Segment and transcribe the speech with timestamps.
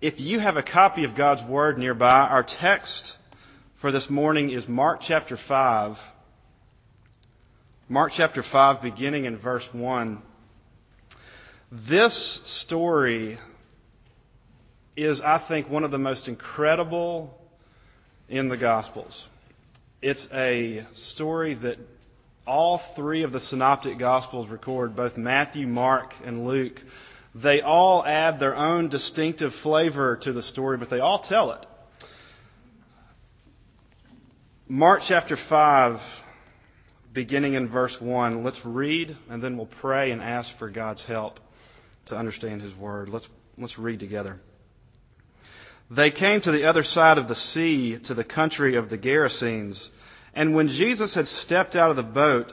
[0.00, 3.18] If you have a copy of God's Word nearby, our text
[3.82, 5.98] for this morning is Mark chapter 5.
[7.86, 10.22] Mark chapter 5, beginning in verse 1.
[11.70, 13.38] This story
[14.96, 17.38] is, I think, one of the most incredible
[18.26, 19.26] in the Gospels.
[20.00, 21.76] It's a story that
[22.46, 26.80] all three of the synoptic Gospels record, both Matthew, Mark, and Luke.
[27.34, 31.66] They all add their own distinctive flavor to the story, but they all tell it.
[34.68, 36.00] Mark chapter 5,
[37.12, 38.42] beginning in verse 1.
[38.42, 41.40] Let's read, and then we'll pray and ask for God's help
[42.06, 43.08] to understand His Word.
[43.08, 43.26] Let's,
[43.58, 44.40] let's read together.
[45.90, 49.88] They came to the other side of the sea, to the country of the Gerasenes.
[50.34, 52.52] And when Jesus had stepped out of the boat,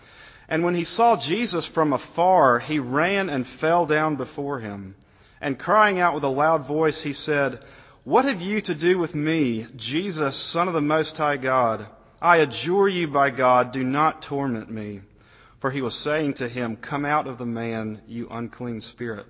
[0.51, 4.95] And when he saw Jesus from afar, he ran and fell down before him.
[5.39, 7.63] And crying out with a loud voice, he said,
[8.03, 11.87] What have you to do with me, Jesus, Son of the Most High God?
[12.21, 14.99] I adjure you by God, do not torment me.
[15.61, 19.27] For he was saying to him, Come out of the man, you unclean spirit.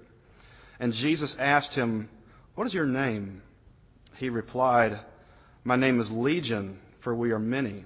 [0.79, 2.09] And Jesus asked him,
[2.55, 3.43] What is your name?
[4.15, 4.99] He replied,
[5.63, 7.85] My name is Legion, for we are many.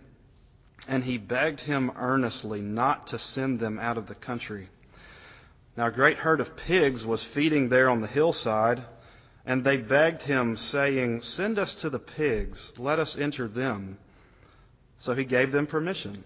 [0.87, 4.69] And he begged him earnestly not to send them out of the country.
[5.77, 8.83] Now a great herd of pigs was feeding there on the hillside,
[9.45, 13.97] and they begged him, saying, Send us to the pigs, let us enter them.
[14.99, 16.23] So he gave them permission.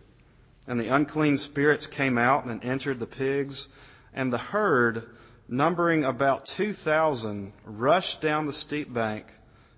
[0.67, 3.67] And the unclean spirits came out and entered the pigs,
[4.13, 5.03] and the herd,
[5.47, 9.25] numbering about 2,000, rushed down the steep bank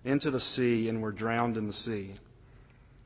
[0.03, 2.15] into the sea and were drowned in the sea.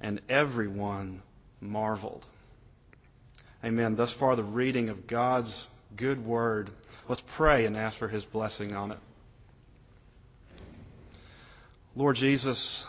[0.00, 1.22] and everyone
[1.60, 2.24] marveled.
[3.64, 3.96] Amen.
[3.96, 5.52] Thus far, the reading of God's
[5.96, 6.70] good word.
[7.08, 8.98] Let's pray and ask for his blessing on it.
[11.94, 12.84] Lord Jesus,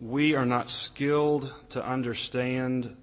[0.00, 2.96] we are not skilled to understand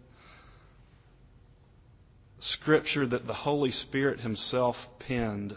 [2.39, 5.55] scripture that the Holy Spirit himself penned.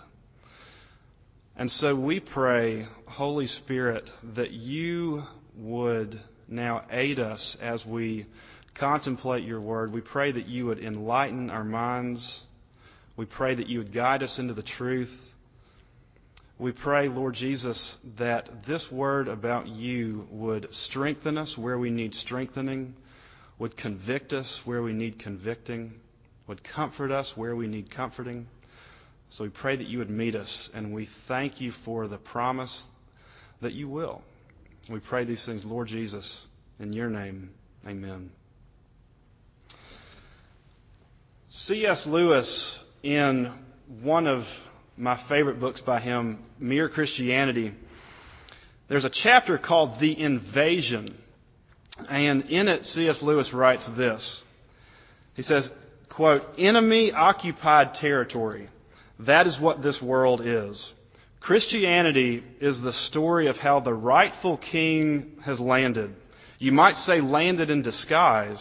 [1.57, 5.25] And so we pray, Holy Spirit, that you
[5.57, 6.21] would
[6.53, 8.27] now aid us as we
[8.75, 9.93] contemplate your word.
[9.93, 12.43] We pray that you would enlighten our minds.
[13.17, 15.11] We pray that you would guide us into the truth.
[16.59, 22.15] We pray, Lord Jesus, that this word about you would strengthen us where we need
[22.15, 22.95] strengthening,
[23.59, 25.95] would convict us where we need convicting,
[26.47, 28.47] would comfort us where we need comforting.
[29.31, 32.83] So we pray that you would meet us, and we thank you for the promise
[33.61, 34.23] that you will.
[34.89, 36.29] We pray these things, Lord Jesus,
[36.81, 37.51] in your name.
[37.87, 38.31] Amen.
[41.51, 42.05] C.S.
[42.07, 43.53] Lewis, in
[44.03, 44.45] one of
[44.97, 47.75] my favorite books by him, Mere Christianity,
[48.89, 51.17] there's a chapter called The Invasion.
[52.09, 53.23] And in it, C.S.
[53.23, 54.43] Lewis writes this.
[55.35, 55.71] He says,
[56.09, 58.69] quote, enemy occupied territory.
[59.21, 60.85] That is what this world is.
[61.43, 66.15] Christianity is the story of how the rightful king has landed.
[66.61, 68.61] You might say landed in disguise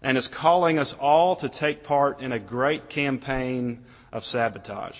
[0.00, 3.80] and is calling us all to take part in a great campaign
[4.12, 4.94] of sabotage.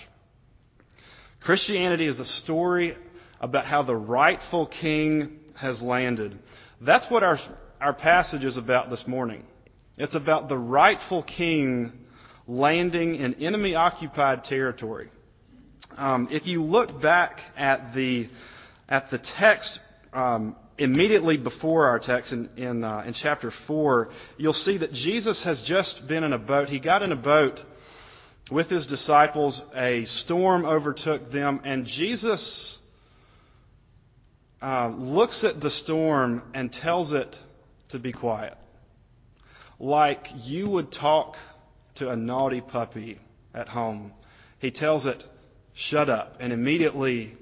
[1.39, 2.97] Christianity is the story
[3.39, 6.37] about how the rightful king has landed.
[6.81, 7.39] That's what our,
[7.79, 9.45] our passage is about this morning.
[9.97, 11.93] It's about the rightful king
[12.45, 15.09] landing in enemy occupied territory.
[15.97, 18.29] Um, if you look back at the,
[18.89, 19.79] at the text
[20.13, 25.43] um, immediately before our text in, in, uh, in chapter 4, you'll see that Jesus
[25.43, 26.69] has just been in a boat.
[26.69, 27.61] He got in a boat
[28.49, 29.61] with his disciples.
[29.75, 32.77] A storm overtook them, and Jesus
[34.61, 37.37] uh, looks at the storm and tells it
[37.89, 38.57] to be quiet.
[39.79, 41.37] Like you would talk
[41.95, 43.19] to a naughty puppy
[43.53, 44.13] at home.
[44.59, 45.25] He tells it,
[45.73, 46.37] shut up.
[46.39, 47.35] And immediately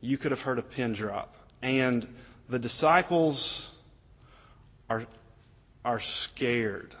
[0.00, 1.34] you could have heard a pin drop.
[1.62, 2.06] And
[2.48, 3.66] the disciples
[4.88, 5.06] are,
[5.84, 6.94] are scared.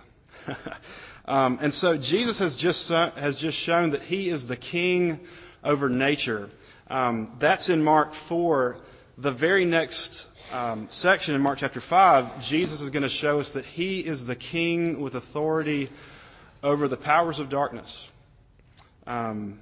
[1.26, 5.20] um, and so Jesus has just, has just shown that he is the king
[5.62, 6.50] over nature.
[6.88, 8.76] Um, that's in Mark 4.
[9.18, 13.48] The very next um, section in Mark chapter 5, Jesus is going to show us
[13.50, 15.90] that he is the king with authority
[16.62, 17.92] over the powers of darkness.
[19.06, 19.60] Um,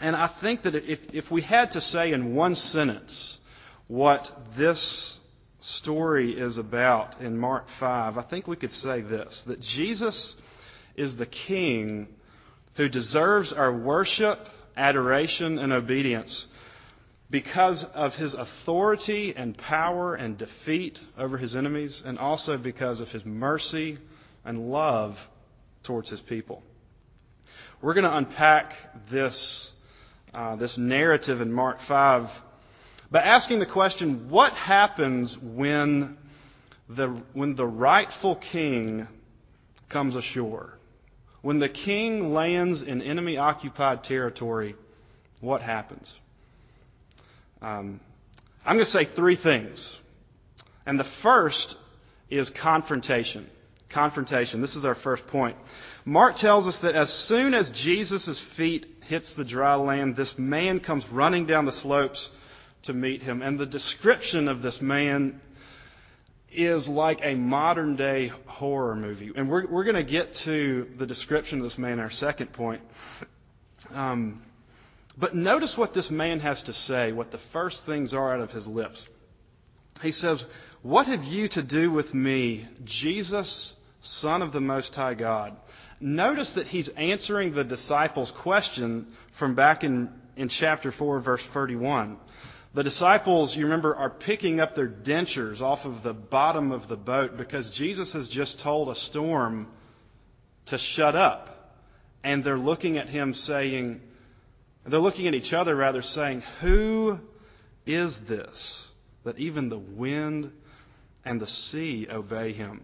[0.00, 3.38] and I think that if, if we had to say in one sentence
[3.86, 5.18] what this
[5.60, 10.34] story is about in Mark 5, I think we could say this that Jesus
[10.96, 12.08] is the king
[12.74, 16.46] who deserves our worship, adoration, and obedience
[17.30, 23.08] because of his authority and power and defeat over his enemies, and also because of
[23.10, 23.98] his mercy
[24.44, 25.16] and love
[25.84, 26.62] towards his people.
[27.80, 28.74] We're going to unpack
[29.10, 29.70] this,
[30.32, 32.30] uh, this narrative in Mark 5
[33.10, 36.16] by asking the question what happens when
[36.88, 39.08] the, when the rightful king
[39.88, 40.78] comes ashore?
[41.42, 44.76] When the king lands in enemy occupied territory,
[45.40, 46.12] what happens?
[47.62, 48.00] Um,
[48.64, 49.80] I'm going to say three things.
[50.86, 51.76] And the first
[52.30, 53.48] is confrontation.
[53.88, 54.60] Confrontation.
[54.60, 55.56] This is our first point.
[56.04, 60.78] Mark tells us that as soon as Jesus' feet hits the dry land, this man
[60.78, 62.30] comes running down the slopes
[62.84, 63.42] to meet him.
[63.42, 65.40] And the description of this man
[66.52, 69.32] is like a modern day horror movie.
[69.34, 72.52] And we're, we're going to get to the description of this man in our second
[72.52, 72.82] point.
[73.92, 74.42] Um,
[75.18, 78.52] but notice what this man has to say, what the first things are out of
[78.52, 79.02] his lips.
[80.02, 80.42] He says,
[80.82, 83.72] What have you to do with me, Jesus,
[84.02, 85.56] Son of the Most High God?
[86.00, 89.08] Notice that he's answering the disciples' question
[89.38, 92.16] from back in, in chapter 4, verse 31.
[92.72, 96.96] The disciples, you remember, are picking up their dentures off of the bottom of the
[96.96, 99.66] boat because Jesus has just told a storm
[100.66, 101.74] to shut up.
[102.24, 104.00] And they're looking at him saying,
[104.86, 107.18] they're looking at each other, rather, saying, Who
[107.86, 108.84] is this
[109.24, 110.50] that even the wind
[111.24, 112.82] and the sea obey him?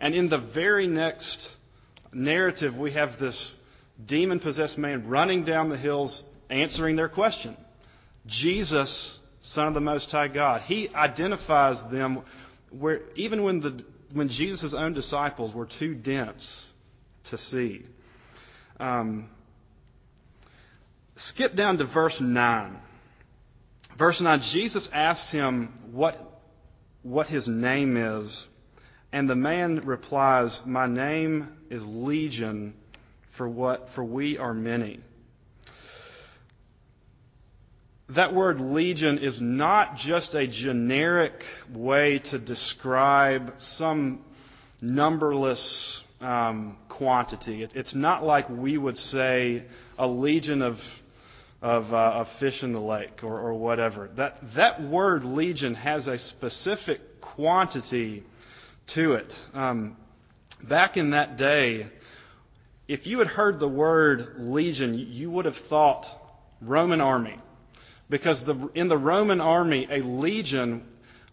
[0.00, 1.48] And in the very next
[2.16, 3.52] narrative, we have this
[4.04, 7.56] demon possessed man running down the hills answering their question
[8.26, 10.62] Jesus, Son of the Most High God.
[10.62, 12.22] He identifies them
[12.70, 16.44] where, even when, the, when Jesus' own disciples were too dense
[17.24, 17.86] to see.
[18.80, 19.30] Um,
[21.16, 22.78] skip down to verse 9.
[23.96, 26.42] Verse 9, Jesus asks him what,
[27.02, 28.46] what his name is.
[29.12, 32.74] And the man replies, My name is Legion,
[33.36, 35.00] for what for we are many.
[38.10, 44.20] That word legion is not just a generic way to describe some
[44.80, 47.64] numberless um, quantity.
[47.64, 49.64] It, it's not like we would say
[49.98, 50.78] a legion of
[51.62, 54.10] of, uh, fish in the lake or, or whatever.
[54.16, 58.24] That, that word legion has a specific quantity
[58.88, 59.34] to it.
[59.54, 59.96] Um,
[60.62, 61.88] back in that day,
[62.88, 66.06] if you had heard the word legion, you would have thought
[66.60, 67.38] Roman army.
[68.08, 70.82] Because the, in the Roman army, a legion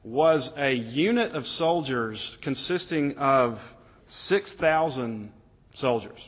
[0.04, 3.60] was a unit of soldiers consisting of
[4.08, 5.32] 6,000
[5.76, 6.20] soldiers.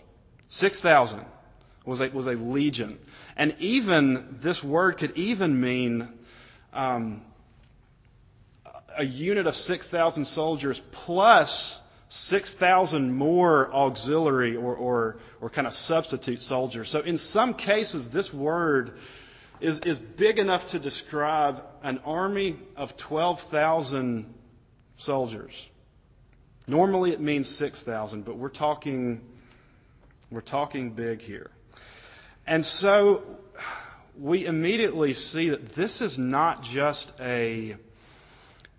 [0.50, 1.25] 6,000
[1.86, 3.00] was a, was a legion.
[3.36, 6.08] And even, this word could even mean
[6.74, 7.22] um,
[8.98, 16.44] a unit of 6,000 soldiers plus 6,000 more auxiliary or, or, or kind of substitute
[16.44, 16.90] soldiers.
[16.90, 18.98] So in some cases, this word
[19.60, 24.34] is, is big enough to describe an army of 12,000
[25.00, 25.54] soldiers.
[26.68, 29.22] Normally it means 6,000, but we're talking,
[30.32, 31.52] we're talking big here.
[32.48, 33.24] And so
[34.20, 37.76] we immediately see that this is not just a,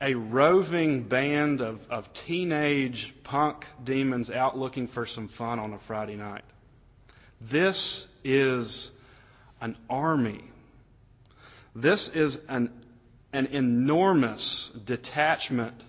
[0.00, 5.78] a roving band of, of teenage punk demons out looking for some fun on a
[5.86, 6.44] Friday night.
[7.40, 8.90] This is
[9.60, 10.44] an army.
[11.74, 12.70] This is an,
[13.32, 15.82] an enormous detachment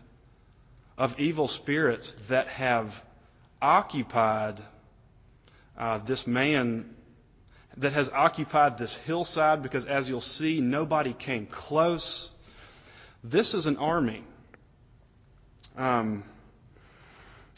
[0.98, 2.92] of evil spirits that have
[3.62, 4.62] occupied
[5.78, 6.90] uh, this man,
[7.78, 12.30] that has occupied this hillside because, as you'll see, nobody came close.
[13.30, 14.24] This is an army.
[15.78, 16.24] Um,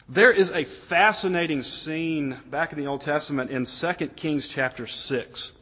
[0.08, 5.52] there is a fascinating scene back in the Old Testament in 2 Kings chapter 6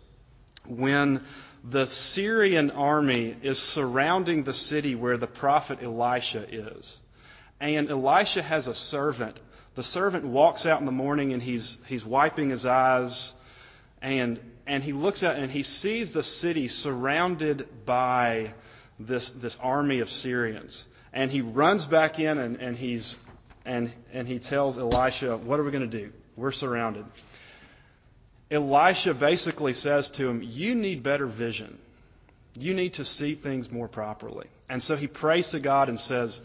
[0.67, 1.27] when
[1.63, 6.87] the Syrian army is surrounding the city where the prophet Elisha is.
[7.61, 9.39] And Elisha has a servant.
[9.75, 13.33] The servant walks out in the morning and he's, he's wiping his eyes
[14.01, 18.55] and, and he looks out and he sees the city surrounded by
[18.99, 20.85] this, this army of Syrians.
[21.13, 23.17] And he runs back in and, and, he's,
[23.65, 26.13] and, and he tells Elisha, What are we going to do?
[26.37, 27.05] We're surrounded.
[28.51, 31.79] Elisha basically says to him, You need better vision.
[32.55, 34.47] You need to see things more properly.
[34.69, 36.41] And so he prays to God and says,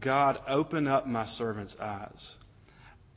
[0.00, 2.18] God, open up my servant's eyes.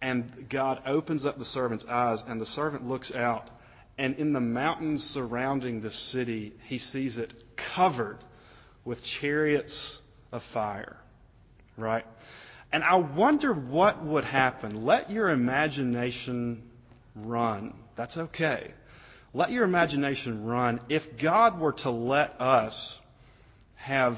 [0.02, 3.50] And God opens up the servant's eyes, and the servant looks out.
[3.98, 8.18] And in the mountains surrounding the city, he sees it covered
[8.84, 9.74] with chariots
[10.32, 10.98] of fire.
[11.78, 12.06] Right?
[12.72, 14.86] And I wonder what would happen.
[14.86, 16.64] Let your imagination
[17.16, 17.74] run.
[17.96, 18.74] That's okay.
[19.34, 20.82] Let your imagination run.
[20.90, 22.76] If God were to let us
[23.76, 24.18] have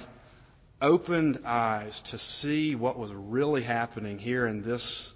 [0.82, 5.12] opened eyes to see what was really happening here in this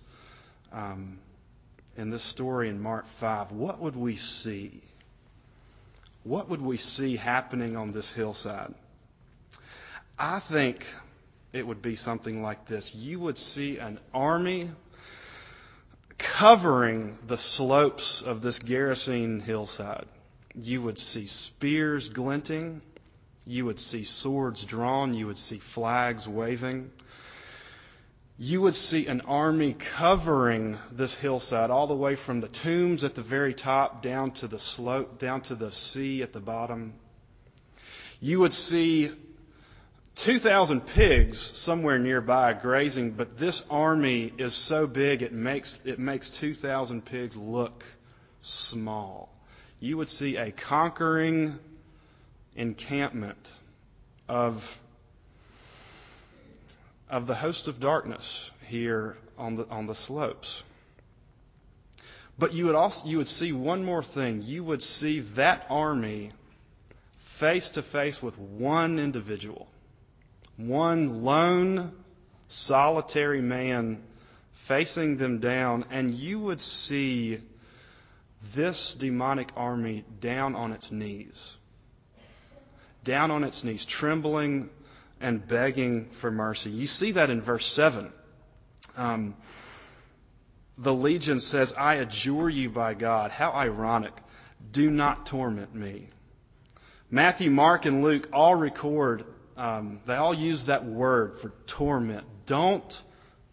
[0.72, 1.20] um,
[1.98, 4.84] in this story in Mark five, what would we see?
[6.24, 8.74] What would we see happening on this hillside?
[10.18, 10.86] I think
[11.52, 12.90] it would be something like this.
[12.94, 14.72] You would see an army
[16.18, 20.06] covering the slopes of this Gerasene hillside.
[20.54, 22.82] You would see spears glinting.
[23.46, 25.14] You would see swords drawn.
[25.14, 26.92] You would see flags waving.
[28.44, 33.14] You would see an army covering this hillside all the way from the tombs at
[33.14, 36.94] the very top down to the slope, down to the sea at the bottom.
[38.20, 39.12] You would see
[40.16, 46.28] 2,000 pigs somewhere nearby grazing, but this army is so big it makes, it makes
[46.32, 47.84] 2,000 pigs look
[48.42, 49.30] small.
[49.80, 51.60] You would see a conquering
[52.56, 53.52] encampment
[54.28, 54.64] of,
[57.12, 58.24] of the host of darkness
[58.66, 60.64] here on the, on the slopes.
[62.40, 64.42] But you would also you would see one more thing.
[64.42, 66.32] You would see that army
[67.40, 69.68] face to face with one individual
[70.58, 71.92] one lone,
[72.48, 74.02] solitary man
[74.68, 77.40] facing them down, and you would see
[78.56, 81.34] this demonic army down on its knees.
[83.04, 84.70] Down on its knees, trembling
[85.22, 86.70] and begging for mercy.
[86.70, 88.12] You see that in verse 7.
[88.98, 89.36] Um,
[90.78, 93.32] the legion says, I adjure you by God.
[93.32, 94.14] How ironic.
[94.72, 96.10] Do not torment me.
[97.10, 99.26] Matthew, Mark, and Luke all record
[99.62, 102.26] um, they all use that word for torment.
[102.48, 103.00] Don't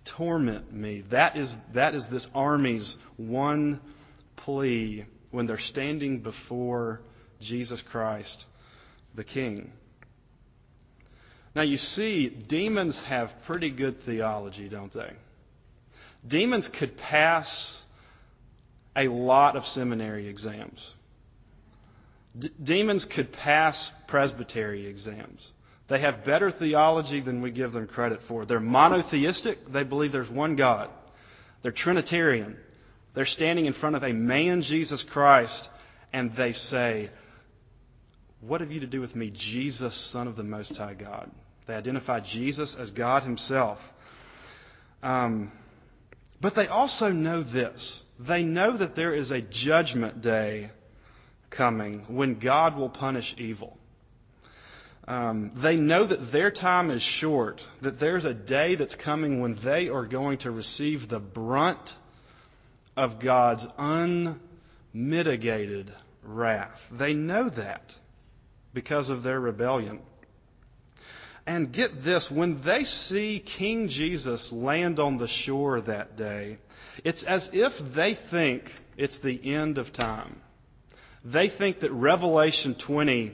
[0.04, 1.04] torment me.
[1.10, 3.80] That is, that is this army's one
[4.36, 7.02] plea when they're standing before
[7.40, 8.46] Jesus Christ,
[9.14, 9.72] the King.
[11.58, 15.12] Now, you see, demons have pretty good theology, don't they?
[16.24, 17.48] Demons could pass
[18.94, 20.78] a lot of seminary exams.
[22.38, 25.44] D- demons could pass presbytery exams.
[25.88, 28.46] They have better theology than we give them credit for.
[28.46, 29.72] They're monotheistic.
[29.72, 30.90] They believe there's one God.
[31.62, 32.56] They're Trinitarian.
[33.14, 35.68] They're standing in front of a man, Jesus Christ,
[36.12, 37.10] and they say,
[38.42, 41.32] What have you to do with me, Jesus, Son of the Most High God?
[41.68, 43.78] They identify Jesus as God Himself.
[45.02, 45.52] Um,
[46.40, 50.72] but they also know this they know that there is a judgment day
[51.50, 53.78] coming when God will punish evil.
[55.06, 59.58] Um, they know that their time is short, that there's a day that's coming when
[59.64, 61.94] they are going to receive the brunt
[62.96, 63.64] of God's
[64.92, 66.80] unmitigated wrath.
[66.90, 67.94] They know that
[68.74, 70.00] because of their rebellion.
[71.48, 76.58] And get this when they see King Jesus land on the shore that day,
[77.02, 80.42] it's as if they think it's the end of time.
[81.24, 83.32] They think that Revelation 20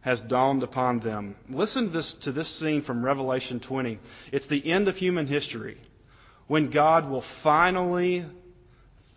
[0.00, 1.36] has dawned upon them.
[1.48, 4.00] Listen to this, to this scene from Revelation 20.
[4.32, 5.78] It's the end of human history
[6.48, 8.26] when God will finally,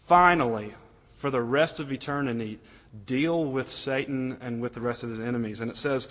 [0.08, 0.75] finally,
[1.22, 2.60] for the rest of eternity,
[3.08, 5.60] deal with Satan and with the rest of his enemies.
[5.60, 6.08] And it says,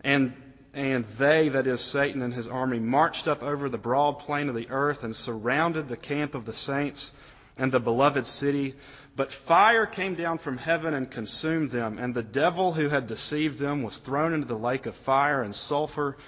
[0.00, 0.32] and
[0.76, 4.54] and they, that is Satan and his army, marched up over the broad plain of
[4.54, 7.10] the earth and surrounded the camp of the saints
[7.56, 8.74] and the beloved city.
[9.16, 13.58] But fire came down from heaven and consumed them, and the devil who had deceived
[13.58, 16.18] them was thrown into the lake of fire and sulfur,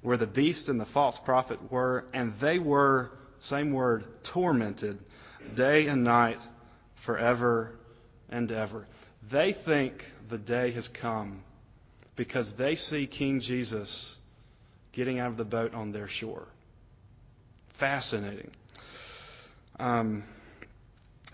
[0.00, 3.10] where the beast and the false prophet were, and they were,
[3.42, 4.98] same word, tormented
[5.54, 6.40] day and night
[7.04, 7.72] forever
[8.30, 8.86] and ever.
[9.30, 11.42] They think the day has come
[12.18, 13.88] because they see King Jesus
[14.92, 16.48] getting out of the boat on their shore.
[17.78, 18.50] Fascinating.
[19.78, 20.24] Um,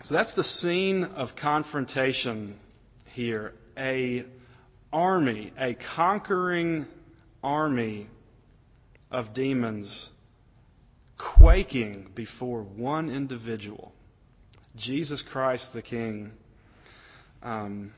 [0.03, 2.57] so that's the scene of confrontation
[3.05, 3.55] here.
[3.75, 4.25] A
[4.93, 6.85] army, a conquering
[7.43, 8.07] army
[9.09, 9.89] of demons
[11.17, 13.91] quaking before one individual,
[14.75, 16.31] Jesus Christ the King.
[17.41, 17.91] Um,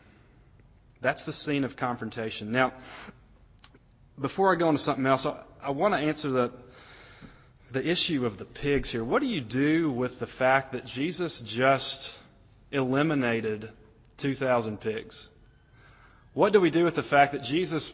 [1.02, 2.52] that's the scene of confrontation.
[2.52, 2.74] Now,
[4.20, 6.52] before I go into something else, I, I want to answer the,
[7.72, 9.04] the issue of the pigs here.
[9.04, 12.10] What do you do with the fact that Jesus just
[12.72, 13.70] eliminated
[14.18, 15.16] 2,000 pigs?
[16.34, 17.88] What do we do with the fact that Jesus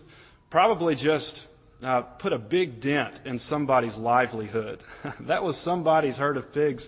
[0.49, 1.43] probably just
[1.83, 4.81] uh, put a big dent in somebody's livelihood?
[5.21, 6.85] that was somebody's herd of pigs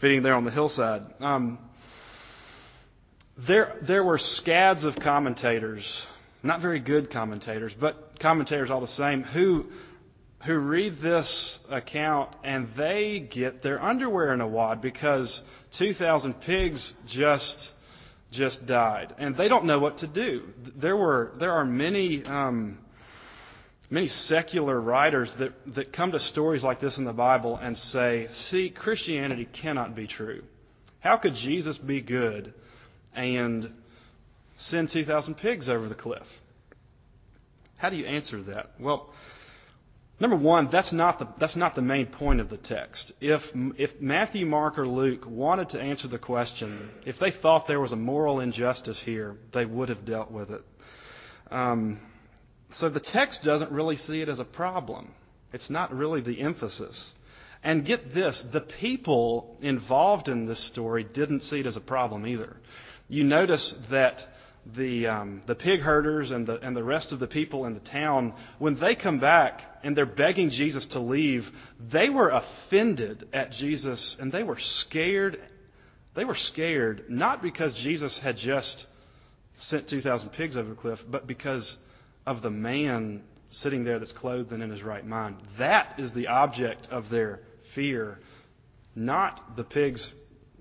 [0.00, 1.02] feeding there on the hillside.
[1.20, 1.58] Um,
[3.46, 5.84] there, there were scads of commentators,
[6.42, 9.66] not very good commentators, but commentators all the same, who,
[10.44, 15.42] who read this account and they get their underwear in a wad because
[15.72, 17.70] 2,000 pigs just
[18.30, 20.42] just died, and they don't know what to do.
[20.76, 22.76] There were there are many um,
[23.88, 28.28] many secular writers that that come to stories like this in the Bible and say,
[28.50, 30.42] "See, Christianity cannot be true.
[31.00, 32.52] How could Jesus be good
[33.18, 33.72] and
[34.58, 36.26] send 2,000 pigs over the cliff.
[37.76, 38.72] How do you answer that?
[38.78, 39.10] Well,
[40.20, 43.12] number one, that's not the, that's not the main point of the text.
[43.20, 43.42] If,
[43.76, 47.92] if Matthew, Mark, or Luke wanted to answer the question, if they thought there was
[47.92, 50.64] a moral injustice here, they would have dealt with it.
[51.50, 51.98] Um,
[52.74, 55.12] so the text doesn't really see it as a problem.
[55.52, 57.12] It's not really the emphasis.
[57.64, 62.24] And get this the people involved in this story didn't see it as a problem
[62.26, 62.56] either
[63.08, 64.26] you notice that
[64.76, 67.80] the, um, the pig herders and the, and the rest of the people in the
[67.80, 71.50] town, when they come back and they're begging Jesus to leave,
[71.90, 75.40] they were offended at Jesus and they were scared.
[76.14, 78.86] They were scared not because Jesus had just
[79.60, 81.76] sent 2,000 pigs over the cliff, but because
[82.26, 85.36] of the man sitting there that's clothed and in his right mind.
[85.58, 87.40] That is the object of their
[87.74, 88.18] fear,
[88.94, 90.12] not the pigs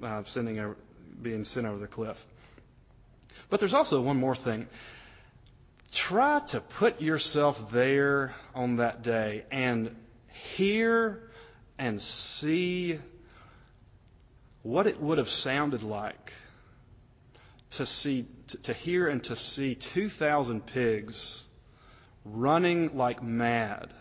[0.01, 0.77] uh, sending over,
[1.21, 2.17] being sent over the cliff.
[3.49, 4.67] But there's also one more thing.
[5.91, 9.95] Try to put yourself there on that day and
[10.55, 11.31] hear
[11.79, 12.99] and see
[14.63, 16.33] what it would have sounded like
[17.71, 18.25] to see
[18.63, 21.15] to, hear and to see 2000 pigs
[22.25, 23.93] running like mad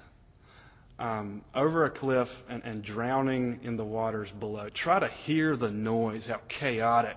[0.99, 4.69] um, over a cliff and, and drowning in the waters below.
[4.71, 7.17] Try to hear the noise, how chaotic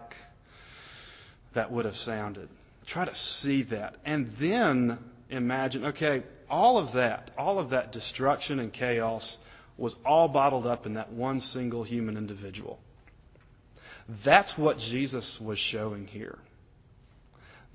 [1.53, 2.49] that would have sounded.
[2.87, 3.95] Try to see that.
[4.05, 4.97] And then
[5.29, 9.37] imagine okay, all of that, all of that destruction and chaos
[9.77, 12.79] was all bottled up in that one single human individual.
[14.25, 16.39] That's what Jesus was showing here.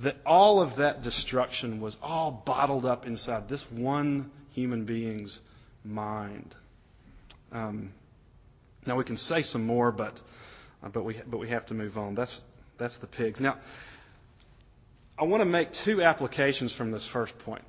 [0.01, 5.39] That all of that destruction was all bottled up inside this one human being's
[5.85, 6.55] mind.
[7.53, 7.93] Um,
[8.87, 10.19] now we can say some more, but
[10.83, 12.17] uh, but we but we have to move on.
[12.17, 12.41] That's
[12.79, 13.41] that's the pigs.
[13.41, 13.57] Now,
[15.19, 17.65] I want to make two applications from this first point.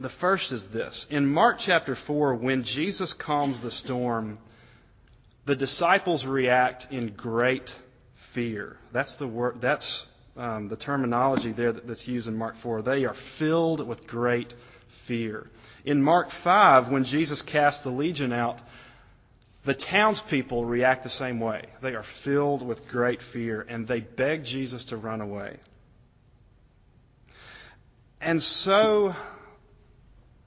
[0.00, 1.06] The first is this.
[1.08, 4.38] In Mark chapter 4, when Jesus calms the storm,
[5.46, 7.72] the disciples react in great
[8.34, 8.76] fear.
[8.92, 10.06] That's the word, that's
[10.36, 12.82] um, the terminology there that's used in Mark 4.
[12.82, 14.52] They are filled with great
[15.06, 15.48] fear.
[15.86, 18.60] In Mark 5, when Jesus cast the legion out,
[19.66, 21.64] the townspeople react the same way.
[21.82, 25.58] They are filled with great fear and they beg Jesus to run away.
[28.20, 29.14] And so,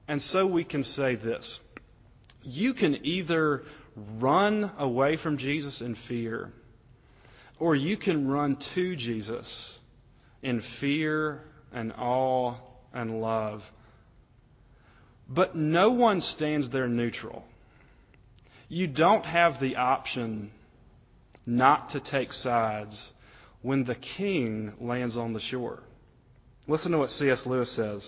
[0.07, 1.59] and so we can say this.
[2.41, 3.63] You can either
[3.95, 6.53] run away from Jesus in fear,
[7.59, 9.45] or you can run to Jesus
[10.41, 12.55] in fear and awe
[12.93, 13.63] and love
[15.29, 17.43] But no one stands there neutral.
[18.69, 20.51] You don't have the option
[21.45, 22.95] not to take sides
[23.63, 25.81] when the king lands on the shore.
[26.67, 27.47] Listen to what C.S.
[27.47, 28.07] Lewis says.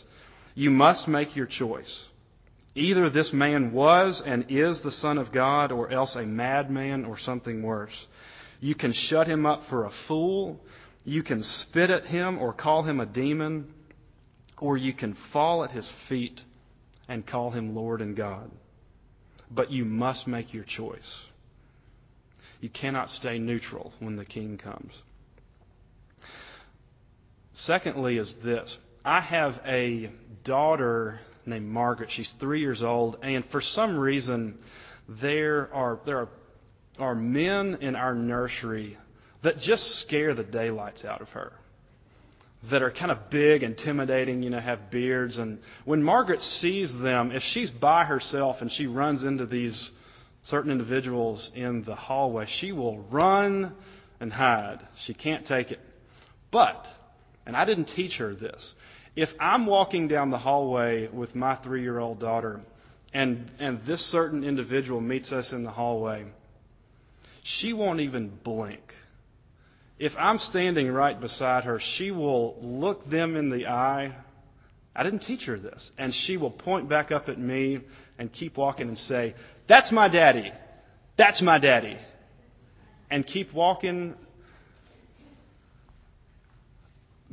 [0.53, 2.05] You must make your choice.
[2.75, 7.17] Either this man was and is the Son of God, or else a madman or
[7.17, 8.07] something worse.
[8.59, 10.63] You can shut him up for a fool,
[11.03, 13.73] you can spit at him or call him a demon,
[14.59, 16.41] or you can fall at his feet
[17.07, 18.51] and call him Lord and God.
[19.53, 21.25] But you must make your choice.
[22.61, 24.93] You cannot stay neutral when the king comes.
[27.53, 30.11] Secondly, is this I have a
[30.43, 32.11] daughter named Margaret.
[32.11, 34.59] She's three years old, and for some reason,
[35.07, 36.29] there are there are,
[36.99, 38.97] are men in our nursery
[39.41, 41.53] that just scare the daylights out of her.
[42.69, 45.37] That are kind of big, intimidating, you know, have beards.
[45.37, 49.89] And when Margaret sees them, if she's by herself and she runs into these
[50.43, 53.73] certain individuals in the hallway, she will run
[54.19, 54.79] and hide.
[55.05, 55.79] She can't take it.
[56.51, 56.85] But,
[57.45, 58.73] and I didn't teach her this,
[59.15, 62.61] if I'm walking down the hallway with my three year old daughter
[63.13, 66.25] and, and this certain individual meets us in the hallway,
[67.43, 68.95] she won't even blink.
[70.01, 74.15] If I'm standing right beside her, she will look them in the eye.
[74.95, 75.91] I didn't teach her this.
[75.95, 77.81] And she will point back up at me
[78.17, 79.35] and keep walking and say,
[79.67, 80.51] That's my daddy.
[81.17, 81.99] That's my daddy.
[83.11, 84.15] And keep walking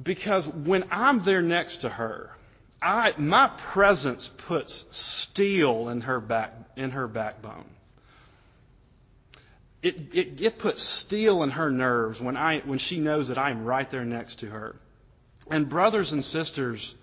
[0.02, 2.37] because when I'm there next to her,
[2.83, 7.64] I, my presence puts steel in her back in her backbone.
[9.83, 13.64] It, it, it puts steel in her nerves when I when she knows that I'm
[13.64, 14.77] right there next to her.
[15.51, 16.95] And brothers and sisters,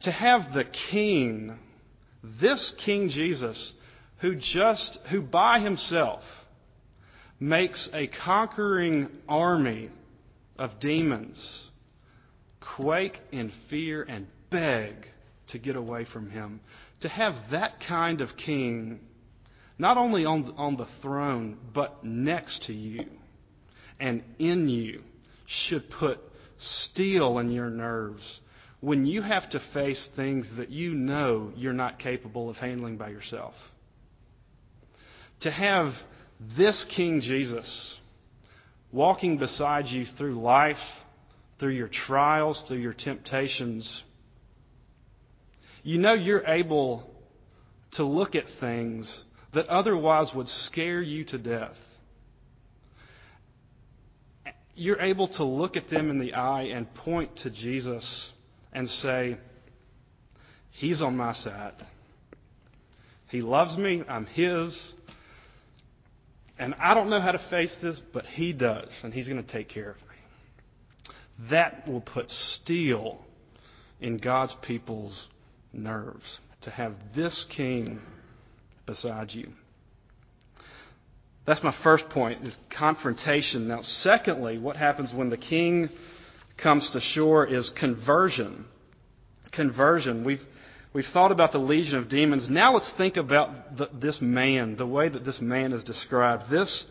[0.00, 1.58] to have the King,
[2.22, 3.72] this King Jesus,
[4.18, 6.22] who just who by himself
[7.40, 9.90] makes a conquering army
[10.58, 11.38] of demons
[12.60, 14.94] quake in fear and beg
[15.48, 16.60] to get away from him.
[17.00, 19.00] To have that kind of king,
[19.80, 23.06] not only on, on the throne, but next to you
[23.98, 25.02] and in you,
[25.46, 26.20] should put
[26.58, 28.40] steel in your nerves
[28.80, 33.08] when you have to face things that you know you're not capable of handling by
[33.08, 33.54] yourself.
[35.40, 35.94] To have
[36.58, 37.98] this King Jesus
[38.92, 40.78] walking beside you through life,
[41.58, 44.02] through your trials, through your temptations,
[45.82, 47.10] you know you're able
[47.92, 51.76] to look at things that otherwise would scare you to death.
[54.74, 58.32] You're able to look at them in the eye and point to Jesus
[58.72, 59.36] and say,
[60.70, 61.74] He's on my side.
[63.28, 64.02] He loves me.
[64.08, 64.78] I'm His.
[66.58, 69.52] And I don't know how to face this, but He does, and He's going to
[69.52, 71.14] take care of me.
[71.50, 73.18] That will put steel
[74.00, 75.28] in God's people's
[75.72, 78.00] nerves to have this King
[78.90, 79.52] beside you.
[81.46, 83.68] That's my first point, is confrontation.
[83.68, 85.88] Now, secondly, what happens when the king
[86.56, 88.64] comes to shore is conversion.
[89.52, 90.24] Conversion.
[90.24, 90.44] We've
[90.92, 92.50] We've thought about the legion of demons.
[92.50, 96.50] Now let's think about the, this man, the way that this man is described.
[96.50, 96.84] This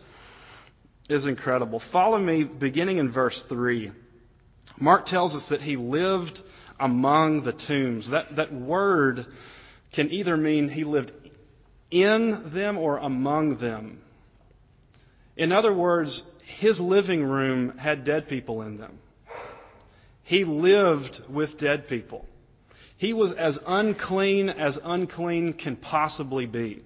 [1.10, 1.82] is incredible.
[1.92, 3.92] Follow me beginning in verse 3.
[4.78, 6.40] Mark tells us that he lived
[6.78, 8.08] among the tombs.
[8.08, 9.26] That, that word
[9.92, 11.12] can either mean he lived
[11.90, 14.00] in them or among them.
[15.36, 16.22] In other words,
[16.58, 18.98] his living room had dead people in them.
[20.22, 22.26] He lived with dead people.
[22.96, 26.82] He was as unclean as unclean can possibly be.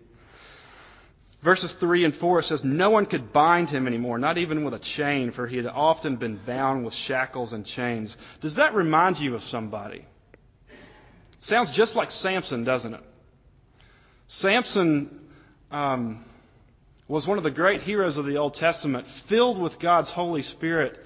[1.43, 4.79] Verses 3 and 4 says, No one could bind him anymore, not even with a
[4.79, 8.17] chain, for he had often been bound with shackles and chains.
[8.41, 10.07] Does that remind you of somebody?
[11.43, 13.05] Sounds just like Samson, doesn't it?
[14.39, 15.21] Samson
[15.71, 16.25] um,
[17.07, 20.99] was one of the great heroes of the Old Testament, filled with God's Holy Spirit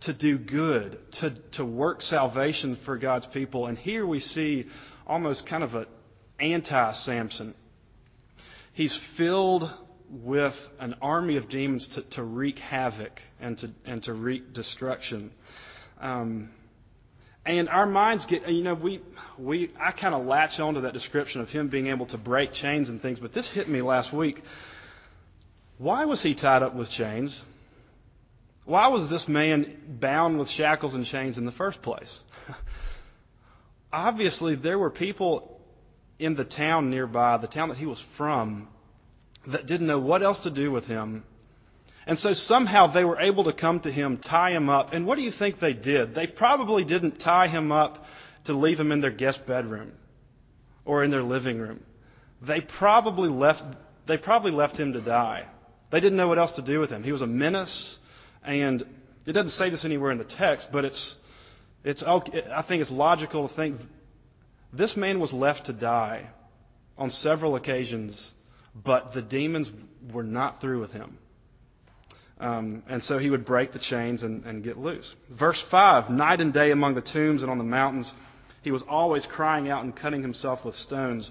[0.00, 3.66] to do good, to, to work salvation for God's people.
[3.66, 4.66] And here we see
[5.06, 5.86] almost kind of an
[6.40, 7.54] anti Samson.
[8.72, 9.70] He's filled
[10.10, 15.30] with an army of demons to, to wreak havoc and to, and to wreak destruction.
[16.00, 16.50] Um,
[17.44, 19.00] and our minds get, you know, we,
[19.38, 22.88] we, I kind of latch onto that description of him being able to break chains
[22.88, 24.42] and things, but this hit me last week.
[25.78, 27.34] Why was he tied up with chains?
[28.64, 32.10] Why was this man bound with shackles and chains in the first place?
[33.92, 35.60] Obviously, there were people
[36.20, 38.68] in the town nearby, the town that he was from,
[39.48, 41.24] that didn't know what else to do with him.
[42.06, 44.92] And so somehow they were able to come to him, tie him up.
[44.92, 46.14] And what do you think they did?
[46.14, 48.04] They probably didn't tie him up
[48.44, 49.92] to leave him in their guest bedroom
[50.84, 51.80] or in their living room.
[52.40, 53.62] They probably left,
[54.06, 55.46] they probably left him to die.
[55.90, 57.04] They didn't know what else to do with him.
[57.04, 57.98] He was a menace,
[58.42, 58.82] and
[59.26, 61.14] it doesn't say this anywhere in the text, but it's,
[61.84, 63.80] it's, I think it's logical to think
[64.72, 66.30] this man was left to die
[66.98, 68.18] on several occasions,
[68.74, 69.70] but the demons
[70.12, 71.18] were not through with him.
[72.42, 75.06] Um, and so he would break the chains and, and get loose.
[75.30, 78.12] Verse 5 Night and day among the tombs and on the mountains,
[78.62, 81.30] he was always crying out and cutting himself with stones.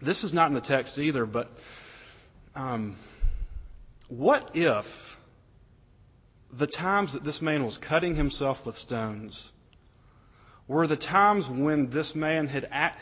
[0.00, 1.52] This is not in the text either, but
[2.54, 2.96] um,
[4.08, 4.86] what if
[6.54, 9.38] the times that this man was cutting himself with stones
[10.66, 12.98] were the times when this man had act,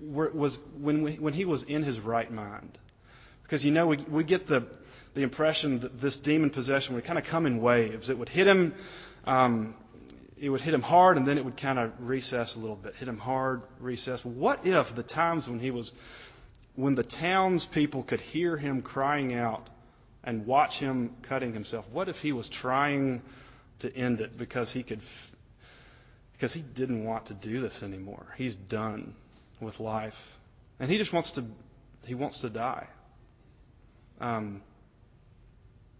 [0.00, 2.78] was when, when he was in his right mind?
[3.54, 4.66] Because you know we, we get the
[5.14, 8.10] the impression that this demon possession would kind of come in waves.
[8.10, 8.74] It would hit him
[9.28, 9.76] um,
[10.36, 12.96] it would hit him hard and then it would kind of recess a little bit.
[12.96, 14.18] Hit him hard, recess.
[14.24, 15.92] What if the times when he was,
[16.74, 19.70] when the townspeople could hear him crying out
[20.24, 23.22] and watch him cutting himself, what if he was trying
[23.78, 25.00] to end it because he could,
[26.32, 28.34] because he didn't want to do this anymore?
[28.36, 29.14] He's done
[29.60, 30.16] with life.
[30.80, 31.44] And he just wants to,
[32.04, 32.88] he wants to die.
[34.20, 34.62] Um,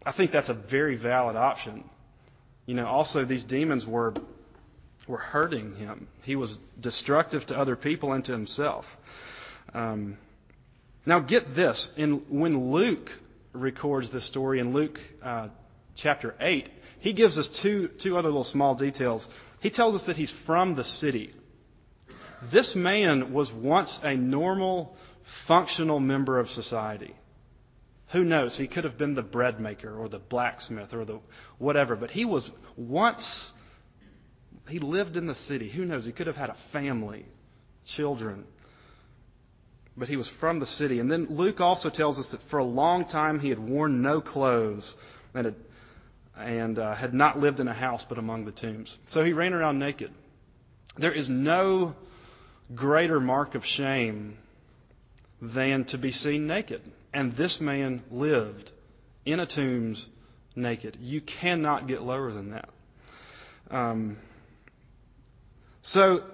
[0.07, 1.85] I think that's a very valid option.
[2.67, 4.15] You know, also these demons were
[5.07, 6.09] were hurting him.
[6.23, 8.87] He was destructive to other people and to himself.
[9.75, 10.17] Um,
[11.07, 13.11] now, get this: in when Luke
[13.53, 15.49] records this story in Luke uh,
[15.97, 16.69] chapter eight,
[17.01, 19.27] he gives us two two other little small details.
[19.61, 21.35] He tells us that he's from the city.
[22.51, 24.97] This man was once a normal,
[25.47, 27.15] functional member of society.
[28.15, 28.57] Who knows?
[28.57, 31.19] He could have been the bread maker or the blacksmith or the
[31.59, 33.23] whatever, but he was once
[34.69, 35.69] he lived in the city.
[35.69, 36.05] Who knows?
[36.05, 37.27] He could have had a family,
[37.85, 38.45] children.
[39.97, 41.01] But he was from the city.
[41.01, 44.21] And then Luke also tells us that for a long time he had worn no
[44.21, 44.95] clothes
[45.35, 45.57] and had,
[46.37, 48.97] and, uh, had not lived in a house but among the tombs.
[49.09, 50.13] So he ran around naked.
[50.97, 51.97] There is no
[52.77, 54.39] greater mark of shame
[55.43, 56.81] than to be seen naked.
[57.15, 58.73] And this man lived
[59.25, 60.05] in a tombs
[60.57, 60.99] naked.
[61.01, 62.69] You cannot get lower than that.
[63.71, 64.19] Um,
[65.83, 66.25] so,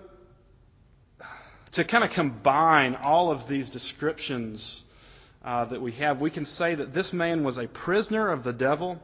[1.72, 4.82] to kind of combine all of these descriptions
[5.44, 8.52] uh, that we have, we can say that this man was a prisoner of the
[8.52, 8.98] devil,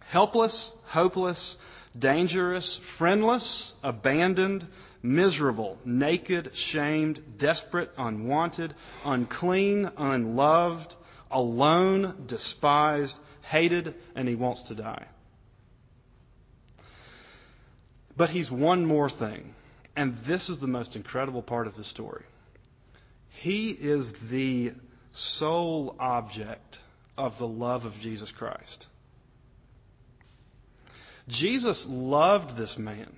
[0.00, 1.56] helpless, hopeless,
[1.98, 4.66] dangerous, friendless, abandoned,
[5.02, 10.94] miserable, naked, shamed, desperate, unwanted, unclean, unloved,
[11.30, 15.06] alone, despised, hated, and he wants to die.
[18.16, 19.54] But he's one more thing.
[19.96, 22.24] And this is the most incredible part of the story.
[23.30, 24.72] He is the
[25.12, 26.78] sole object
[27.16, 28.86] of the love of Jesus Christ.
[31.28, 33.12] Jesus loved this man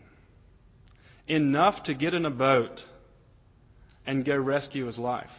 [1.29, 2.83] enough to get in a boat
[4.07, 5.31] and go rescue his life.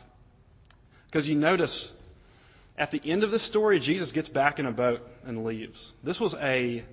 [1.06, 1.92] Because you notice
[2.78, 5.94] at the end of the story, Jesus gets back in a boat and leaves.
[6.04, 6.84] This was a,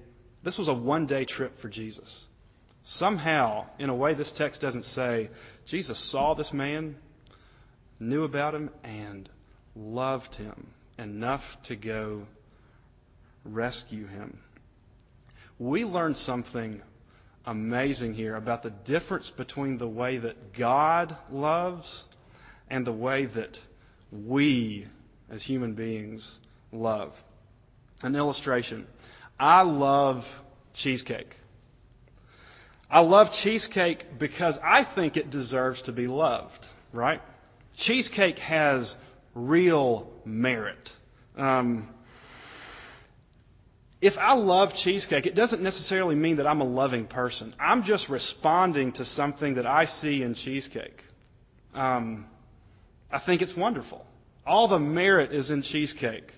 [0.43, 2.09] this was a one day trip for Jesus.
[2.85, 5.31] Somehow, in a way this text doesn't say,
[5.67, 6.97] Jesus saw this man,
[8.01, 9.29] knew about him, and
[9.77, 12.27] loved him enough to go
[13.45, 14.39] rescue him.
[15.59, 16.83] We learn something
[17.45, 21.87] amazing here about the difference between the way that God loves
[22.69, 23.59] and the way that
[24.13, 24.87] we,
[25.31, 26.23] as human beings,
[26.73, 27.13] love.
[28.03, 28.87] An illustration.
[29.39, 30.25] I love
[30.75, 31.37] cheesecake.
[32.91, 37.21] I love cheesecake because I think it deserves to be loved, right?
[37.77, 38.95] Cheesecake has
[39.35, 40.91] real merit.
[41.37, 41.89] Um,
[44.01, 47.55] if I love cheesecake, it doesn't necessarily mean that I'm a loving person.
[47.61, 51.03] I'm just responding to something that I see in cheesecake.
[51.75, 52.27] Um,
[53.11, 54.05] I think it's wonderful.
[54.49, 56.33] All the merit is in cheesecake.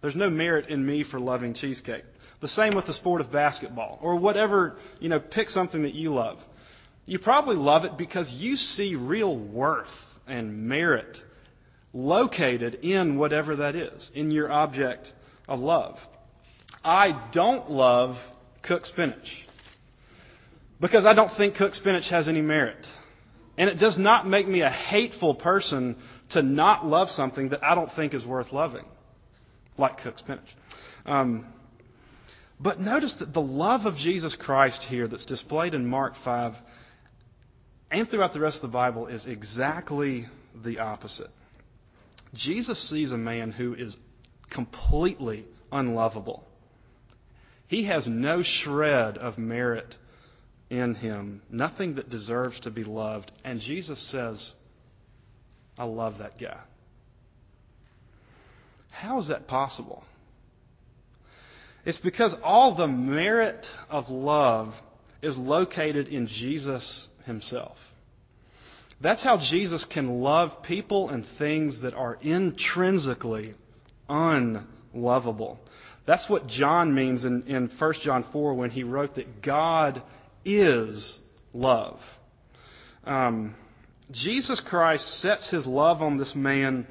[0.00, 2.04] There's no merit in me for loving cheesecake.
[2.40, 6.12] The same with the sport of basketball or whatever, you know, pick something that you
[6.12, 6.38] love.
[7.06, 9.88] You probably love it because you see real worth
[10.26, 11.20] and merit
[11.92, 15.12] located in whatever that is, in your object
[15.48, 15.98] of love.
[16.84, 18.18] I don't love
[18.62, 19.46] cooked spinach
[20.80, 22.84] because I don't think cooked spinach has any merit.
[23.56, 25.96] And it does not make me a hateful person
[26.32, 28.84] to not love something that I don't think is worth loving,
[29.78, 30.48] like cooked spinach.
[31.06, 31.46] Um,
[32.60, 36.54] but notice that the love of Jesus Christ here that's displayed in Mark 5
[37.92, 40.26] and throughout the rest of the Bible is exactly
[40.64, 41.30] the opposite.
[42.34, 43.94] Jesus sees a man who is
[44.48, 46.44] completely unlovable.
[47.68, 49.96] He has no shred of merit
[50.70, 53.30] in him, nothing that deserves to be loved.
[53.44, 54.52] And Jesus says,
[55.78, 56.58] I love that guy.
[58.90, 60.04] How is that possible?
[61.84, 64.74] It's because all the merit of love
[65.22, 67.76] is located in Jesus himself.
[69.00, 73.54] That's how Jesus can love people and things that are intrinsically
[74.08, 75.58] unlovable.
[76.06, 80.02] That's what John means in, in 1 John 4 when he wrote that God
[80.44, 81.18] is
[81.52, 81.98] love.
[83.04, 83.56] Um,
[84.12, 86.86] Jesus Christ sets his love on this man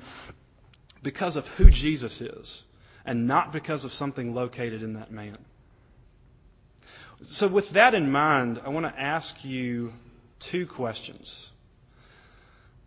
[1.04, 2.64] because of who Jesus is
[3.06, 5.38] and not because of something located in that man.
[7.32, 9.94] So, with that in mind, I want to ask you
[10.40, 11.32] two questions.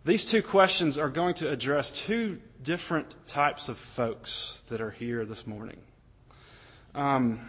[0.05, 4.31] These two questions are going to address two different types of folks
[4.69, 5.79] that are here this morning.
[6.95, 7.49] Um,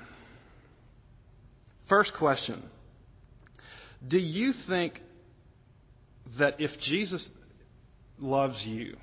[1.89, 2.63] first question
[4.07, 5.01] Do you think
[6.37, 7.27] that if Jesus
[8.19, 8.97] loves you,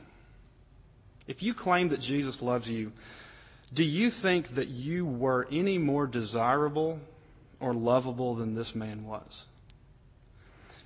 [1.26, 2.92] if you claim that Jesus loves you,
[3.74, 6.98] do you think that you were any more desirable
[7.60, 9.44] or lovable than this man was?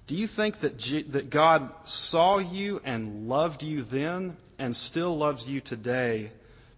[0.07, 5.18] Do you think that, G- that God saw you and loved you then and still
[5.18, 6.33] loves you today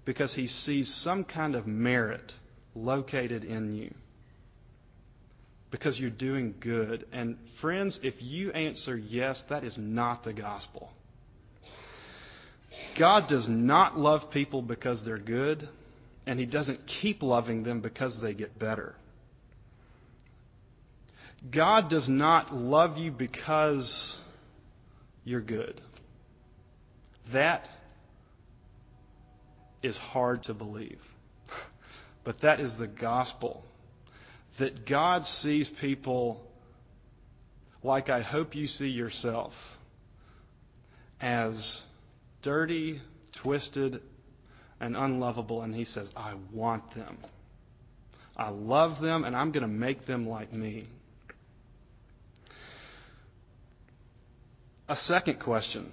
[0.07, 2.33] because he sees some kind of merit
[2.75, 3.92] located in you?
[5.70, 7.07] Because you're doing good.
[7.12, 10.90] And friends, if you answer yes, that is not the gospel.
[12.96, 15.68] God does not love people because they're good
[16.26, 18.94] and He doesn't keep loving them because they get better.
[21.50, 24.16] God does not love you because
[25.24, 25.81] you're good.
[27.33, 27.68] That
[29.83, 31.00] is hard to believe.
[32.24, 33.64] But that is the gospel.
[34.59, 36.40] That God sees people
[37.83, 39.53] like I hope you see yourself
[41.21, 41.83] as
[42.42, 43.01] dirty,
[43.35, 44.01] twisted,
[44.81, 47.18] and unlovable, and he says, I want them.
[48.37, 50.87] I love them, and I'm going to make them like me.
[54.88, 55.92] A second question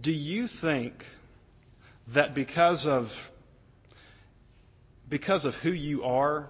[0.00, 1.04] Do you think
[2.14, 3.10] that because of,
[5.08, 6.48] because of who you are,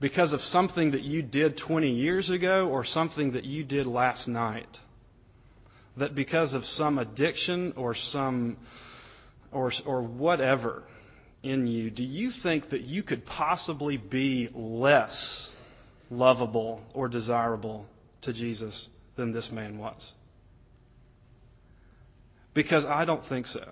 [0.00, 4.28] because of something that you did 20 years ago or something that you did last
[4.28, 4.78] night,
[5.96, 8.56] that because of some addiction or some
[9.50, 10.84] or, or whatever
[11.42, 15.48] in you, do you think that you could possibly be less
[16.10, 17.86] lovable or desirable
[18.22, 20.12] to Jesus than this man was?
[22.54, 23.68] Because I don't think so.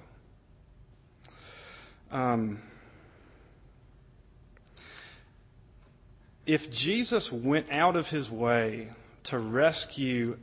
[2.11, 2.63] Um,
[6.47, 8.89] if Jesus went out of his way
[9.25, 10.37] to rescue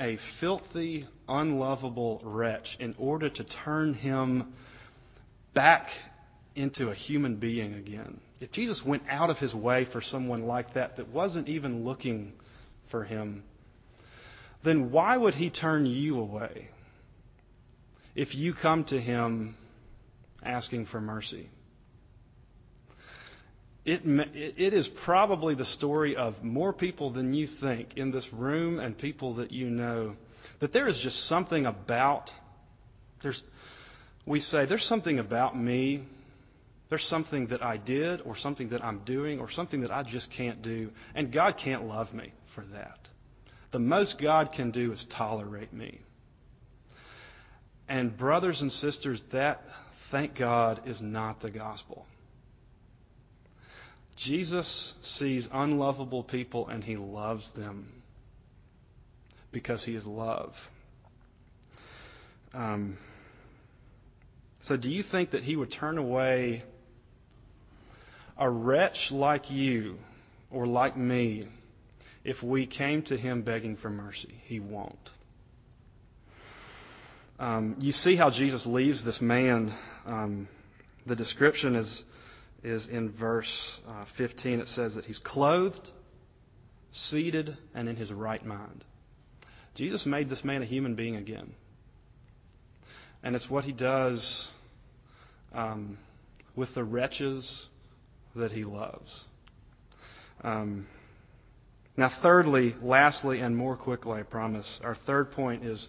[0.00, 4.54] a filthy, unlovable wretch in order to turn him
[5.54, 5.88] back
[6.56, 8.20] into a human being again.
[8.40, 12.32] If Jesus went out of his way for someone like that that wasn't even looking
[12.90, 13.44] for him,
[14.64, 16.68] then why would he turn you away
[18.14, 19.56] if you come to him
[20.42, 21.48] asking for mercy?
[23.84, 28.78] It, it is probably the story of more people than you think in this room
[28.78, 30.14] and people that you know
[30.60, 32.30] that there is just something about
[33.22, 33.42] there's
[34.24, 36.04] we say there's something about me
[36.90, 40.30] there's something that I did or something that I'm doing or something that I just
[40.30, 43.08] can't do and God can't love me for that.
[43.72, 46.02] The most God can do is tolerate me.
[47.88, 49.64] And brothers and sisters that
[50.12, 52.06] thank God is not the gospel.
[54.16, 58.02] Jesus sees unlovable people and he loves them
[59.50, 60.54] because he is love.
[62.54, 62.98] Um,
[64.62, 66.62] so, do you think that he would turn away
[68.38, 69.98] a wretch like you
[70.50, 71.48] or like me
[72.24, 74.40] if we came to him begging for mercy?
[74.44, 75.10] He won't.
[77.40, 79.74] Um, you see how Jesus leaves this man.
[80.06, 80.48] Um,
[81.06, 82.04] the description is
[82.62, 84.60] is in verse uh, 15.
[84.60, 85.90] It says that he's clothed,
[86.92, 88.84] seated, and in his right mind.
[89.74, 91.54] Jesus made this man a human being again.
[93.22, 94.48] And it's what he does
[95.54, 95.98] um,
[96.54, 97.66] with the wretches
[98.34, 99.10] that he loves.
[100.42, 100.86] Um,
[101.96, 105.88] now, thirdly, lastly, and more quickly, I promise, our third point is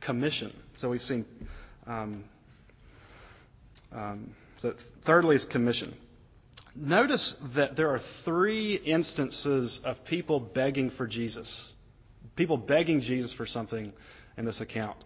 [0.00, 0.54] commission.
[0.78, 1.24] So we've seen.
[1.86, 2.24] Um,
[3.92, 5.94] um, so, thirdly, is commission.
[6.74, 11.50] Notice that there are three instances of people begging for Jesus.
[12.36, 13.92] People begging Jesus for something
[14.36, 14.96] in this account.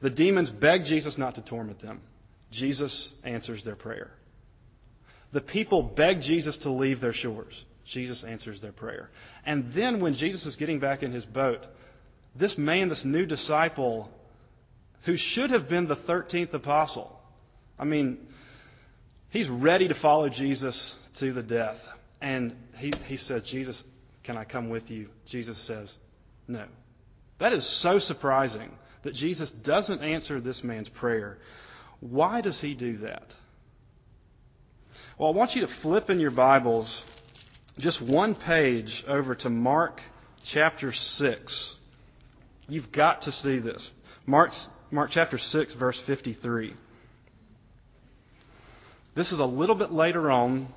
[0.00, 2.00] The demons beg Jesus not to torment them.
[2.50, 4.10] Jesus answers their prayer.
[5.32, 7.54] The people beg Jesus to leave their shores.
[7.86, 9.10] Jesus answers their prayer.
[9.44, 11.64] And then when Jesus is getting back in his boat,
[12.34, 14.10] this man, this new disciple,
[15.02, 17.18] who should have been the 13th apostle,
[17.78, 18.18] I mean,
[19.32, 21.76] he's ready to follow Jesus to the death.
[22.20, 23.82] And he, he says, Jesus,
[24.22, 25.08] can I come with you?
[25.26, 25.90] Jesus says,
[26.46, 26.66] no.
[27.40, 28.70] That is so surprising
[29.02, 31.38] that Jesus doesn't answer this man's prayer.
[31.98, 33.34] Why does he do that?
[35.18, 37.02] Well, I want you to flip in your Bibles
[37.78, 40.00] just one page over to Mark
[40.44, 41.74] chapter 6.
[42.68, 43.90] You've got to see this.
[44.26, 44.52] Mark,
[44.90, 46.74] Mark chapter 6, verse 53.
[49.14, 50.68] This is a little bit later on.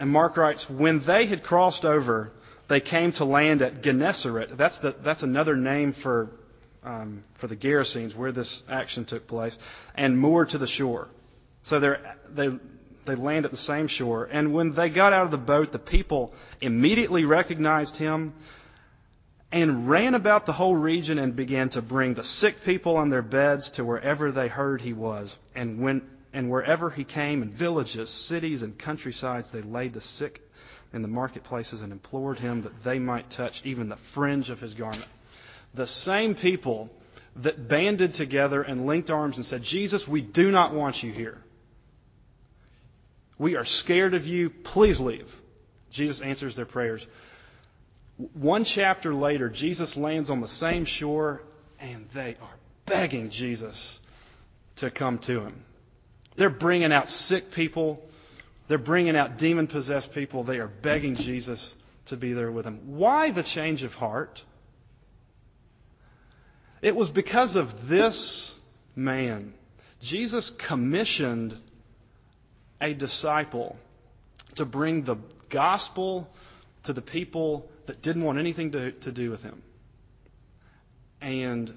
[0.00, 2.32] And Mark writes, When they had crossed over,
[2.68, 4.56] they came to land at Gennesaret.
[4.56, 6.30] That's, the, that's another name for,
[6.84, 9.56] um, for the Gerasenes where this action took place,
[9.94, 11.08] and moored to the shore.
[11.64, 12.48] So they
[13.04, 14.24] they land at the same shore.
[14.24, 18.34] And when they got out of the boat, the people immediately recognized him
[19.50, 23.22] and ran about the whole region and began to bring the sick people on their
[23.22, 25.36] beds to wherever they heard he was.
[25.54, 30.40] And when and wherever he came, in villages, cities, and countrysides, they laid the sick
[30.92, 34.74] in the marketplaces and implored him that they might touch even the fringe of his
[34.74, 35.10] garment.
[35.74, 36.90] The same people
[37.36, 41.38] that banded together and linked arms and said, Jesus, we do not want you here.
[43.38, 44.50] We are scared of you.
[44.50, 45.28] Please leave.
[45.90, 47.06] Jesus answers their prayers.
[48.34, 51.42] One chapter later, Jesus lands on the same shore,
[51.80, 52.56] and they are
[52.86, 53.98] begging Jesus
[54.76, 55.64] to come to him.
[56.36, 58.02] They're bringing out sick people,
[58.68, 60.44] they're bringing out demon possessed people.
[60.44, 61.74] They are begging Jesus
[62.06, 62.80] to be there with them.
[62.86, 64.42] Why the change of heart?
[66.80, 68.52] It was because of this
[68.96, 69.54] man.
[70.00, 71.56] Jesus commissioned
[72.80, 73.76] a disciple
[74.56, 75.16] to bring the
[75.50, 76.28] gospel
[76.84, 79.62] to the people that didn't want anything to, to do with him.
[81.20, 81.72] And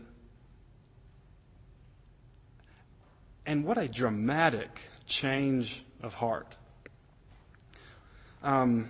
[3.45, 4.69] and what a dramatic
[5.07, 6.55] change of heart.
[8.43, 8.89] Um,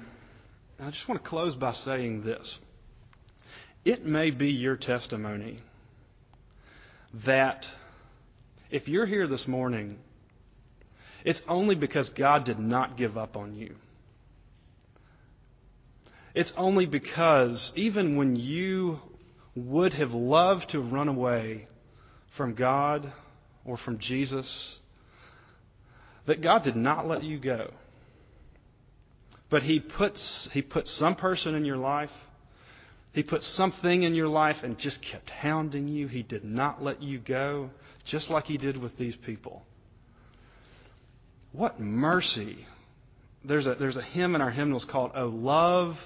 [0.80, 2.58] I just want to close by saying this.
[3.84, 5.60] It may be your testimony
[7.26, 7.66] that
[8.70, 10.00] if you're here this morning
[11.26, 13.76] it's only because God did not give up on you.
[16.36, 19.00] It's only because even when you
[19.56, 21.68] would have loved to run away
[22.38, 23.12] from God
[23.66, 24.78] or from Jesus,
[26.28, 27.72] that God did not let you go.
[29.50, 32.12] But He puts He put some person in your life.
[33.12, 36.08] He put something in your life and just kept hounding you.
[36.08, 37.70] He did not let you go,
[38.04, 39.64] just like He did with these people.
[41.52, 42.68] What mercy.
[43.46, 45.98] There's a, there's a hymn in our hymnals called, O Love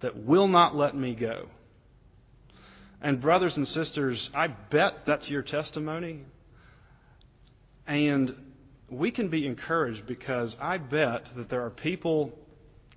[0.00, 1.48] That Will Not Let Me Go.
[3.00, 6.24] And, brothers and sisters, I bet that's your testimony.
[7.86, 8.34] And
[8.90, 12.32] we can be encouraged because I bet that there are people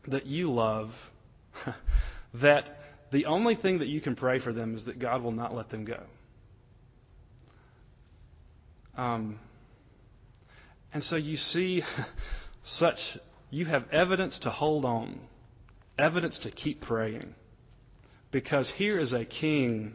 [0.07, 0.91] that you love
[2.35, 2.79] that
[3.11, 5.69] the only thing that you can pray for them is that God will not let
[5.69, 6.01] them go.
[8.97, 9.39] Um,
[10.93, 11.83] and so you see
[12.63, 12.99] such,
[13.49, 15.19] you have evidence to hold on,
[15.97, 17.35] evidence to keep praying.
[18.31, 19.93] Because here is a king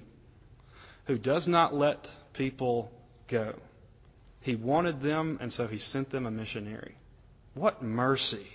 [1.07, 2.91] who does not let people
[3.29, 3.55] go.
[4.41, 6.97] He wanted them, and so he sent them a missionary.
[7.55, 8.47] What mercy!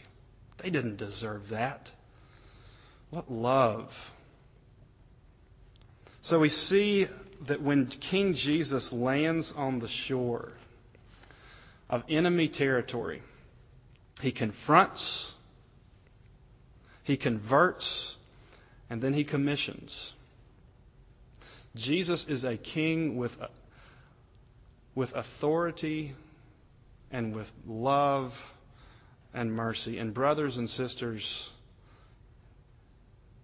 [0.61, 1.91] They didn't deserve that.
[3.09, 3.91] What love.
[6.21, 7.07] So we see
[7.47, 10.53] that when King Jesus lands on the shore,
[11.89, 13.21] of enemy territory.
[14.21, 15.33] He confronts,
[17.03, 18.15] he converts,
[18.89, 19.93] and then he commissions.
[21.75, 23.33] Jesus is a king with,
[24.95, 26.15] with authority
[27.11, 28.33] and with love
[29.33, 29.97] and mercy.
[29.99, 31.23] And, brothers and sisters,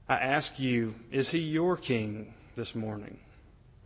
[0.07, 3.19] I ask you, is he your king this morning?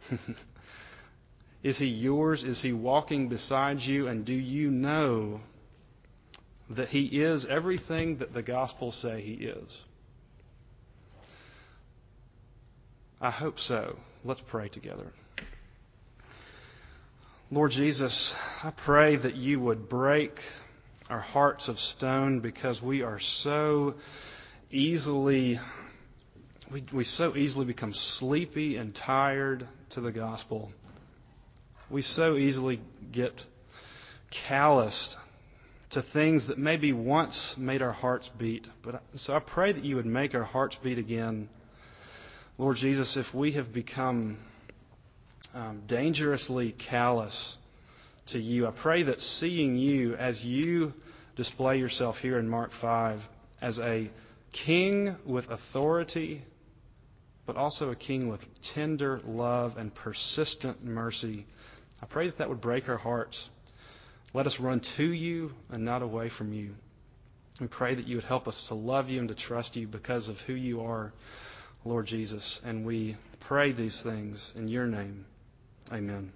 [1.63, 2.43] is he yours?
[2.43, 4.07] Is he walking beside you?
[4.07, 5.41] And do you know
[6.69, 9.69] that he is everything that the Gospels say he is?
[13.19, 13.97] I hope so.
[14.23, 15.13] Let's pray together.
[17.51, 18.33] Lord Jesus,
[18.63, 20.39] I pray that you would break
[21.11, 23.93] our hearts of stone because we are so
[24.71, 25.59] easily
[26.71, 30.71] we, we so easily become sleepy and tired to the gospel.
[31.91, 32.81] We so easily
[33.11, 33.45] get
[34.31, 35.15] calloused
[35.91, 38.67] to things that maybe once made our hearts beat.
[38.83, 41.49] But so I pray that you would make our hearts beat again.
[42.57, 44.39] Lord Jesus, if we have become
[45.55, 47.55] um, dangerously callous
[48.27, 50.93] to you, I pray that seeing you as you
[51.35, 53.21] display yourself here in Mark 5
[53.61, 54.11] as a
[54.51, 56.43] king with authority,
[57.45, 58.41] but also a king with
[58.73, 61.45] tender love and persistent mercy,
[62.01, 63.37] I pray that that would break our hearts.
[64.33, 66.75] Let us run to you and not away from you.
[67.61, 70.27] We pray that you would help us to love you and to trust you because
[70.27, 71.13] of who you are,
[71.85, 72.59] Lord Jesus.
[72.65, 75.25] And we pray these things in your name.
[75.91, 76.31] Amen.